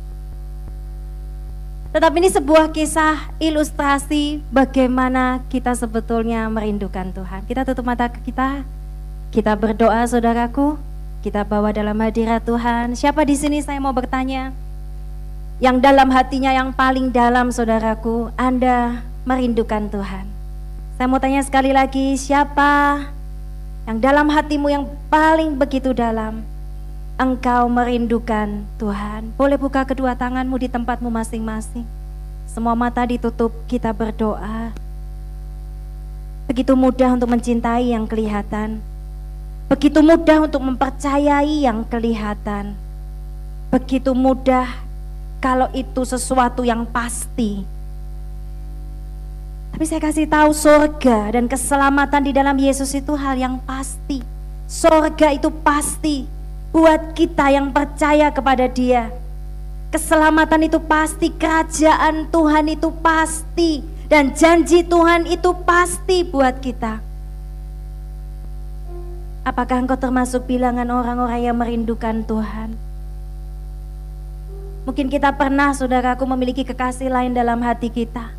Tetapi 1.90 2.22
ini 2.22 2.30
sebuah 2.30 2.70
kisah 2.70 3.34
ilustrasi 3.42 4.46
bagaimana 4.54 5.42
kita 5.50 5.74
sebetulnya 5.74 6.46
merindukan 6.46 7.10
Tuhan. 7.10 7.42
Kita 7.50 7.66
tutup 7.66 7.82
mata 7.82 8.06
kita, 8.14 8.62
kita 9.34 9.58
berdoa 9.58 10.06
saudaraku, 10.06 10.78
kita 11.26 11.42
bawa 11.42 11.74
dalam 11.74 11.98
hadirat 11.98 12.46
Tuhan. 12.46 12.94
Siapa 12.94 13.26
di 13.26 13.34
sini 13.34 13.66
saya 13.66 13.82
mau 13.82 13.90
bertanya? 13.90 14.54
Yang 15.58 15.78
dalam 15.82 16.14
hatinya 16.14 16.54
yang 16.54 16.70
paling 16.78 17.10
dalam 17.10 17.50
saudaraku, 17.50 18.30
Anda 18.38 19.02
merindukan 19.26 19.90
Tuhan. 19.90 20.30
Saya 20.94 21.08
mau 21.10 21.18
tanya 21.18 21.42
sekali 21.42 21.74
lagi, 21.74 22.14
siapa 22.22 23.02
yang 23.90 23.98
dalam 23.98 24.30
hatimu 24.30 24.70
yang 24.70 24.86
paling 25.10 25.58
begitu 25.58 25.90
dalam? 25.98 26.46
Engkau 27.20 27.68
merindukan 27.68 28.64
Tuhan. 28.80 29.36
Boleh 29.36 29.60
buka 29.60 29.84
kedua 29.84 30.16
tanganmu 30.16 30.56
di 30.56 30.72
tempatmu 30.72 31.12
masing-masing. 31.12 31.84
Semua 32.48 32.80
mata 32.80 33.04
ditutup, 33.04 33.52
kita 33.68 33.92
berdoa. 33.92 34.72
Begitu 36.48 36.74
mudah 36.80 37.20
untuk 37.20 37.28
mencintai 37.28 37.92
yang 37.92 38.08
kelihatan. 38.08 38.80
Begitu 39.68 40.00
mudah 40.00 40.48
untuk 40.48 40.64
mempercayai 40.64 41.68
yang 41.68 41.84
kelihatan. 41.86 42.74
Begitu 43.70 44.16
mudah 44.16 44.80
kalau 45.44 45.68
itu 45.76 46.02
sesuatu 46.08 46.64
yang 46.64 46.88
pasti. 46.88 47.68
Tapi 49.76 49.84
saya 49.86 50.02
kasih 50.02 50.26
tahu 50.26 50.50
surga 50.56 51.38
dan 51.38 51.46
keselamatan 51.46 52.26
di 52.26 52.32
dalam 52.34 52.58
Yesus 52.58 52.90
itu 52.98 53.14
hal 53.14 53.38
yang 53.38 53.62
pasti. 53.62 54.24
Surga 54.66 55.38
itu 55.38 55.54
pasti 55.62 56.39
buat 56.70 57.18
kita 57.18 57.50
yang 57.50 57.74
percaya 57.74 58.30
kepada 58.30 58.70
Dia. 58.70 59.10
Keselamatan 59.90 60.70
itu 60.70 60.78
pasti, 60.78 61.34
kerajaan 61.34 62.30
Tuhan 62.30 62.70
itu 62.70 62.94
pasti, 63.02 63.82
dan 64.06 64.38
janji 64.38 64.86
Tuhan 64.86 65.26
itu 65.26 65.50
pasti 65.66 66.22
buat 66.22 66.62
kita. 66.62 67.02
Apakah 69.42 69.82
engkau 69.82 69.98
termasuk 69.98 70.46
bilangan 70.46 70.86
orang-orang 70.94 71.42
yang 71.42 71.58
merindukan 71.58 72.22
Tuhan? 72.22 72.78
Mungkin 74.86 75.10
kita 75.10 75.34
pernah, 75.34 75.74
saudaraku, 75.74 76.22
memiliki 76.30 76.62
kekasih 76.62 77.10
lain 77.10 77.34
dalam 77.34 77.58
hati 77.66 77.90
kita. 77.90 78.30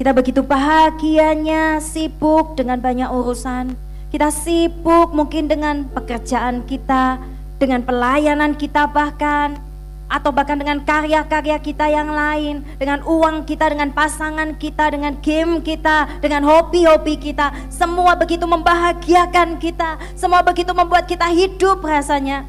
Kita 0.00 0.16
begitu 0.16 0.40
bahagianya, 0.40 1.84
sibuk 1.84 2.56
dengan 2.56 2.80
banyak 2.80 3.12
urusan, 3.12 3.76
kita 4.14 4.30
sibuk 4.30 5.10
mungkin 5.10 5.50
dengan 5.50 5.90
pekerjaan 5.90 6.62
kita, 6.70 7.18
dengan 7.58 7.82
pelayanan 7.82 8.54
kita 8.54 8.86
bahkan, 8.86 9.58
atau 10.06 10.30
bahkan 10.30 10.54
dengan 10.54 10.78
karya-karya 10.86 11.58
kita 11.58 11.90
yang 11.90 12.14
lain, 12.14 12.62
dengan 12.78 13.02
uang 13.02 13.42
kita, 13.42 13.74
dengan 13.74 13.90
pasangan 13.90 14.54
kita, 14.54 14.94
dengan 14.94 15.18
game 15.18 15.58
kita, 15.58 16.06
dengan 16.22 16.46
hobi-hobi 16.46 17.18
kita, 17.18 17.50
semua 17.66 18.14
begitu 18.14 18.46
membahagiakan 18.46 19.58
kita, 19.58 19.98
semua 20.14 20.46
begitu 20.46 20.70
membuat 20.70 21.10
kita 21.10 21.26
hidup 21.34 21.82
rasanya. 21.82 22.46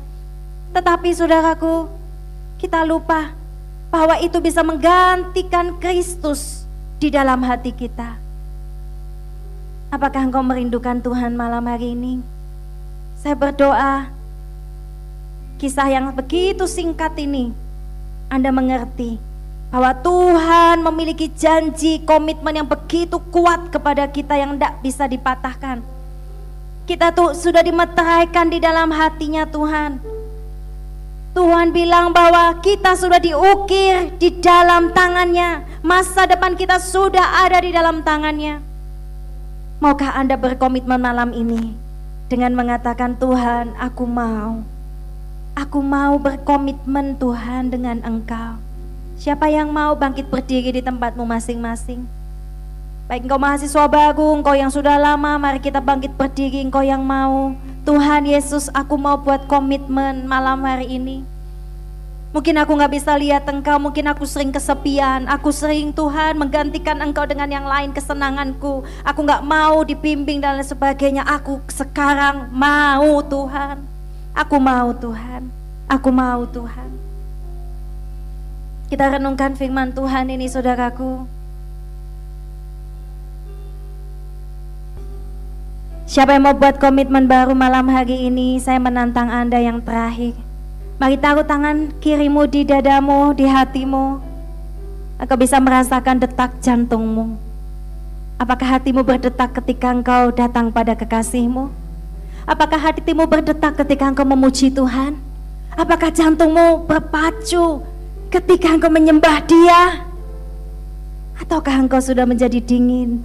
Tetapi 0.70 1.18
saudaraku, 1.18 1.90
kita 2.62 2.86
lupa 2.86 3.34
bahwa 3.90 4.22
itu 4.22 4.38
bisa 4.38 4.62
menggantikan 4.62 5.82
Kristus 5.82 6.70
di 7.02 7.10
dalam 7.10 7.42
hati 7.42 7.74
kita. 7.74 8.25
Apakah 9.94 10.26
engkau 10.26 10.42
merindukan 10.42 10.98
Tuhan 11.00 11.38
malam 11.38 11.70
hari 11.70 11.94
ini? 11.94 12.20
Saya 13.22 13.38
berdoa, 13.38 14.10
kisah 15.62 15.88
yang 15.94 16.10
begitu 16.12 16.66
singkat 16.66 17.14
ini, 17.22 17.54
Anda 18.28 18.50
mengerti 18.50 19.22
bahwa 19.70 19.94
Tuhan 20.02 20.82
memiliki 20.82 21.30
janji 21.30 22.02
komitmen 22.02 22.64
yang 22.64 22.70
begitu 22.70 23.22
kuat 23.30 23.70
kepada 23.70 24.10
kita 24.10 24.34
yang 24.40 24.58
tidak 24.58 24.74
bisa 24.82 25.06
dipatahkan. 25.06 25.86
Kita 26.86 27.14
tuh 27.14 27.38
sudah 27.38 27.62
dimeteraikan 27.62 28.50
di 28.50 28.62
dalam 28.62 28.90
hatinya 28.90 29.46
Tuhan. 29.46 30.02
Tuhan 31.36 31.76
bilang 31.76 32.16
bahwa 32.16 32.58
kita 32.64 32.96
sudah 32.96 33.20
diukir 33.20 34.16
di 34.18 34.34
dalam 34.40 34.96
tangannya. 34.96 35.68
Masa 35.84 36.24
depan 36.24 36.56
kita 36.56 36.80
sudah 36.80 37.44
ada 37.44 37.60
di 37.60 37.76
dalam 37.76 38.00
tangannya. 38.02 38.65
Maukah 39.84 40.16
Anda 40.16 40.40
berkomitmen 40.40 40.96
malam 40.96 41.36
ini 41.36 41.76
dengan 42.32 42.56
mengatakan 42.56 43.20
Tuhan, 43.20 43.76
aku 43.76 44.08
mau. 44.08 44.64
Aku 45.52 45.84
mau 45.84 46.16
berkomitmen 46.16 47.20
Tuhan 47.20 47.76
dengan 47.76 48.00
Engkau. 48.08 48.56
Siapa 49.20 49.52
yang 49.52 49.76
mau 49.76 49.92
bangkit 49.92 50.32
berdiri 50.32 50.80
di 50.80 50.82
tempatmu 50.84 51.28
masing-masing? 51.28 52.08
Baik 53.06 53.28
engkau 53.28 53.38
mahasiswa 53.38 53.86
baru, 53.86 54.40
engkau 54.40 54.56
yang 54.56 54.72
sudah 54.72 54.96
lama, 54.96 55.36
mari 55.38 55.60
kita 55.60 55.84
bangkit 55.84 56.16
berdiri, 56.16 56.64
engkau 56.64 56.82
yang 56.82 57.04
mau. 57.04 57.52
Tuhan 57.84 58.26
Yesus, 58.26 58.72
aku 58.72 58.96
mau 58.96 59.20
buat 59.20 59.44
komitmen 59.46 60.24
malam 60.24 60.64
hari 60.64 60.88
ini. 60.88 61.35
Mungkin 62.36 62.60
aku 62.60 62.76
gak 62.76 62.92
bisa 62.92 63.16
lihat 63.16 63.48
engkau, 63.48 63.80
mungkin 63.80 64.12
aku 64.12 64.28
sering 64.28 64.52
kesepian. 64.52 65.24
Aku 65.32 65.56
sering 65.56 65.96
Tuhan 65.96 66.36
menggantikan 66.36 67.00
engkau 67.00 67.24
dengan 67.24 67.48
yang 67.48 67.64
lain 67.64 67.96
kesenanganku. 67.96 68.84
Aku 69.08 69.24
gak 69.24 69.40
mau 69.40 69.88
dibimbing 69.88 70.44
dan 70.44 70.60
lain 70.60 70.68
sebagainya. 70.68 71.24
Aku 71.24 71.64
sekarang 71.72 72.52
mau 72.52 73.24
Tuhan. 73.24 73.88
Aku 74.36 74.60
mau 74.60 74.92
Tuhan. 74.92 75.48
Aku 75.88 76.12
mau 76.12 76.44
Tuhan. 76.44 76.92
Kita 78.92 79.16
renungkan 79.16 79.56
firman 79.56 79.96
Tuhan 79.96 80.28
ini 80.28 80.52
saudaraku. 80.52 81.24
Siapa 86.04 86.36
yang 86.36 86.52
mau 86.52 86.56
buat 86.60 86.84
komitmen 86.84 87.32
baru 87.32 87.56
malam 87.56 87.88
hari 87.88 88.28
ini? 88.28 88.60
Saya 88.60 88.84
menantang 88.84 89.32
Anda 89.32 89.64
yang 89.64 89.80
terakhir. 89.80 90.45
Mari 90.96 91.20
taruh 91.20 91.44
tangan 91.44 91.92
kirimu 92.00 92.48
di 92.48 92.64
dadamu, 92.64 93.36
di 93.36 93.44
hatimu. 93.44 94.16
Engkau 95.20 95.36
bisa 95.36 95.60
merasakan 95.60 96.24
detak 96.24 96.56
jantungmu. 96.64 97.36
Apakah 98.40 98.80
hatimu 98.80 99.04
berdetak 99.04 99.60
ketika 99.60 99.92
engkau 99.92 100.32
datang 100.32 100.72
pada 100.72 100.96
kekasihmu? 100.96 101.68
Apakah 102.48 102.80
hatimu 102.80 103.28
berdetak 103.28 103.76
ketika 103.84 104.08
engkau 104.08 104.24
memuji 104.24 104.72
Tuhan? 104.72 105.20
Apakah 105.76 106.16
jantungmu 106.16 106.88
berpacu 106.88 107.84
ketika 108.32 108.80
engkau 108.80 108.88
menyembah 108.88 109.44
Dia? 109.44 110.00
Ataukah 111.36 111.76
engkau 111.76 112.00
sudah 112.00 112.24
menjadi 112.24 112.64
dingin? 112.64 113.20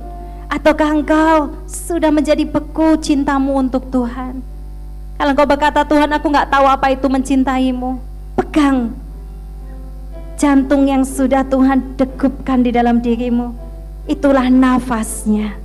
Ataukah 0.51 0.91
engkau 0.91 1.55
sudah 1.71 2.11
menjadi 2.11 2.43
beku 2.43 2.99
cintamu 2.99 3.63
untuk 3.63 3.87
Tuhan? 3.95 4.43
Kalau 5.21 5.37
engkau 5.37 5.45
berkata 5.45 5.85
Tuhan 5.85 6.09
aku 6.17 6.33
nggak 6.33 6.49
tahu 6.49 6.65
apa 6.65 6.97
itu 6.97 7.05
mencintaimu, 7.05 8.01
pegang 8.41 8.97
jantung 10.41 10.89
yang 10.89 11.05
sudah 11.05 11.45
Tuhan 11.45 11.93
degupkan 12.01 12.65
di 12.65 12.73
dalam 12.73 13.05
dirimu. 13.05 13.53
Itulah 14.09 14.49
nafasnya. 14.49 15.61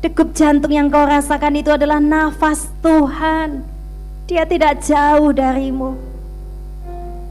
Degup 0.00 0.32
jantung 0.32 0.72
yang 0.72 0.88
kau 0.88 1.04
rasakan 1.04 1.60
itu 1.60 1.68
adalah 1.68 2.00
nafas 2.00 2.72
Tuhan. 2.80 3.60
Dia 4.24 4.48
tidak 4.48 4.80
jauh 4.80 5.28
darimu. 5.28 6.00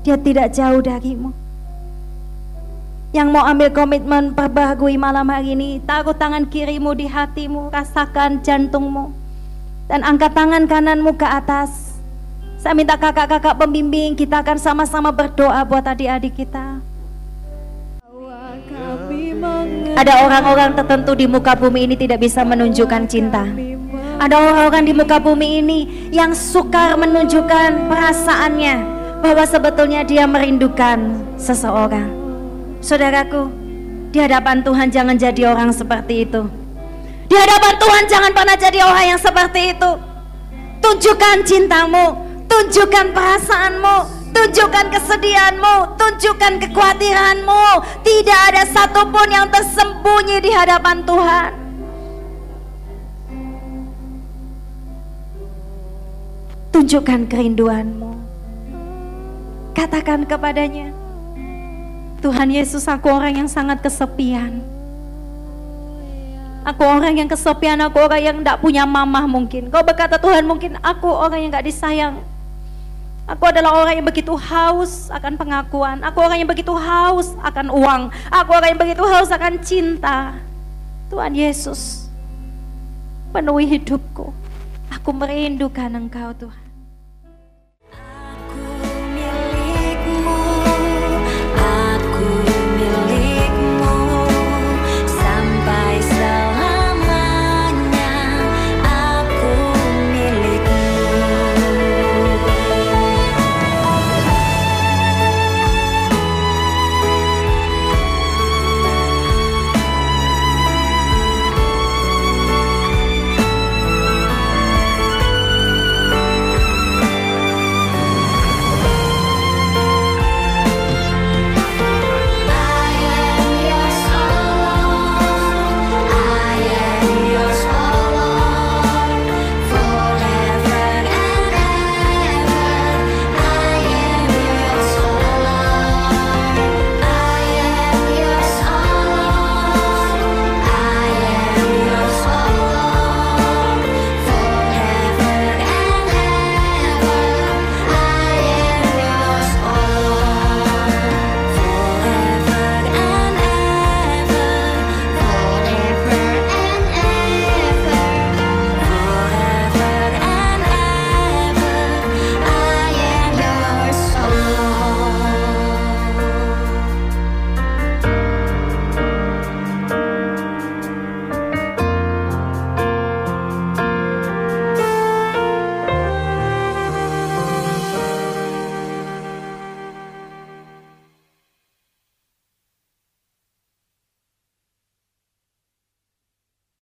Dia 0.06 0.14
tidak 0.14 0.54
jauh 0.54 0.86
darimu. 0.86 1.34
Yang 3.18 3.28
mau 3.34 3.50
ambil 3.50 3.74
komitmen 3.74 4.38
perbaharui 4.38 4.94
malam 4.94 5.26
hari 5.26 5.58
ini, 5.58 5.82
taruh 5.82 6.14
tangan 6.14 6.46
kirimu 6.46 6.94
di 6.94 7.10
hatimu, 7.10 7.74
rasakan 7.74 8.46
jantungmu 8.46 9.26
dan 9.88 10.04
angkat 10.04 10.36
tangan 10.36 10.68
kananmu 10.68 11.16
ke 11.16 11.26
atas. 11.28 12.00
Saya 12.60 12.76
minta 12.76 13.00
kakak-kakak 13.00 13.56
pembimbing 13.56 14.14
kita 14.14 14.44
akan 14.44 14.60
sama-sama 14.60 15.10
berdoa 15.16 15.64
buat 15.64 15.88
adik-adik 15.88 16.36
kita. 16.44 16.84
Ada 19.98 20.14
orang-orang 20.30 20.78
tertentu 20.78 21.18
di 21.18 21.26
muka 21.26 21.58
bumi 21.58 21.90
ini 21.90 21.96
tidak 21.98 22.22
bisa 22.22 22.46
menunjukkan 22.46 23.10
cinta. 23.10 23.48
Ada 24.18 24.36
orang-orang 24.36 24.84
di 24.86 24.94
muka 24.94 25.18
bumi 25.18 25.62
ini 25.62 25.80
yang 26.14 26.34
sukar 26.34 26.98
menunjukkan 26.98 27.90
perasaannya 27.90 28.76
bahwa 29.22 29.44
sebetulnya 29.46 30.02
dia 30.06 30.26
merindukan 30.30 31.22
seseorang. 31.38 32.10
Saudaraku, 32.82 33.50
di 34.14 34.18
hadapan 34.22 34.62
Tuhan 34.62 34.90
jangan 34.90 35.16
jadi 35.18 35.50
orang 35.50 35.74
seperti 35.74 36.30
itu. 36.30 36.67
Di 37.28 37.36
hadapan 37.36 37.76
Tuhan 37.76 38.04
jangan 38.08 38.32
pernah 38.32 38.56
jadi 38.56 38.80
orang 38.88 39.06
yang 39.16 39.22
seperti 39.22 39.76
itu. 39.76 39.92
Tunjukkan 40.80 41.44
cintamu, 41.44 42.16
tunjukkan 42.48 43.12
perasaanmu, 43.12 43.96
tunjukkan 44.32 44.86
kesedihanmu, 44.96 45.76
tunjukkan 46.00 46.54
kekhawatiranmu. 46.64 47.66
Tidak 48.08 48.40
ada 48.54 48.64
satupun 48.64 49.28
yang 49.28 49.52
tersembunyi 49.52 50.40
di 50.40 50.52
hadapan 50.56 51.04
Tuhan. 51.04 51.52
Tunjukkan 56.72 57.22
kerinduanmu. 57.28 58.12
Katakan 59.76 60.24
kepadanya, 60.26 60.96
Tuhan 62.24 62.50
Yesus, 62.50 62.88
aku 62.88 63.12
orang 63.12 63.46
yang 63.46 63.50
sangat 63.50 63.84
kesepian. 63.84 64.77
Aku 66.68 66.84
orang 66.84 67.16
yang 67.16 67.32
kesepian, 67.32 67.80
aku 67.80 67.96
orang 67.96 68.20
yang 68.20 68.36
tidak 68.44 68.60
punya 68.60 68.84
mamah 68.84 69.24
mungkin. 69.24 69.72
Kau 69.72 69.88
berkata 69.88 70.20
Tuhan 70.20 70.44
mungkin 70.44 70.76
aku 70.84 71.08
orang 71.08 71.40
yang 71.40 71.56
gak 71.56 71.64
disayang. 71.64 72.20
Aku 73.24 73.48
adalah 73.48 73.72
orang 73.72 74.00
yang 74.00 74.08
begitu 74.08 74.36
haus 74.36 75.08
akan 75.08 75.40
pengakuan. 75.40 76.04
Aku 76.04 76.20
orang 76.20 76.44
yang 76.44 76.50
begitu 76.52 76.76
haus 76.76 77.32
akan 77.40 77.72
uang. 77.72 78.02
Aku 78.28 78.50
orang 78.52 78.76
yang 78.76 78.82
begitu 78.84 79.04
haus 79.08 79.32
akan 79.32 79.64
cinta. 79.64 80.36
Tuhan 81.08 81.40
Yesus, 81.40 82.12
penuhi 83.32 83.80
hidupku. 83.80 84.36
Aku 84.92 85.16
merindukan 85.16 85.88
Engkau 85.88 86.36
Tuhan. 86.36 86.67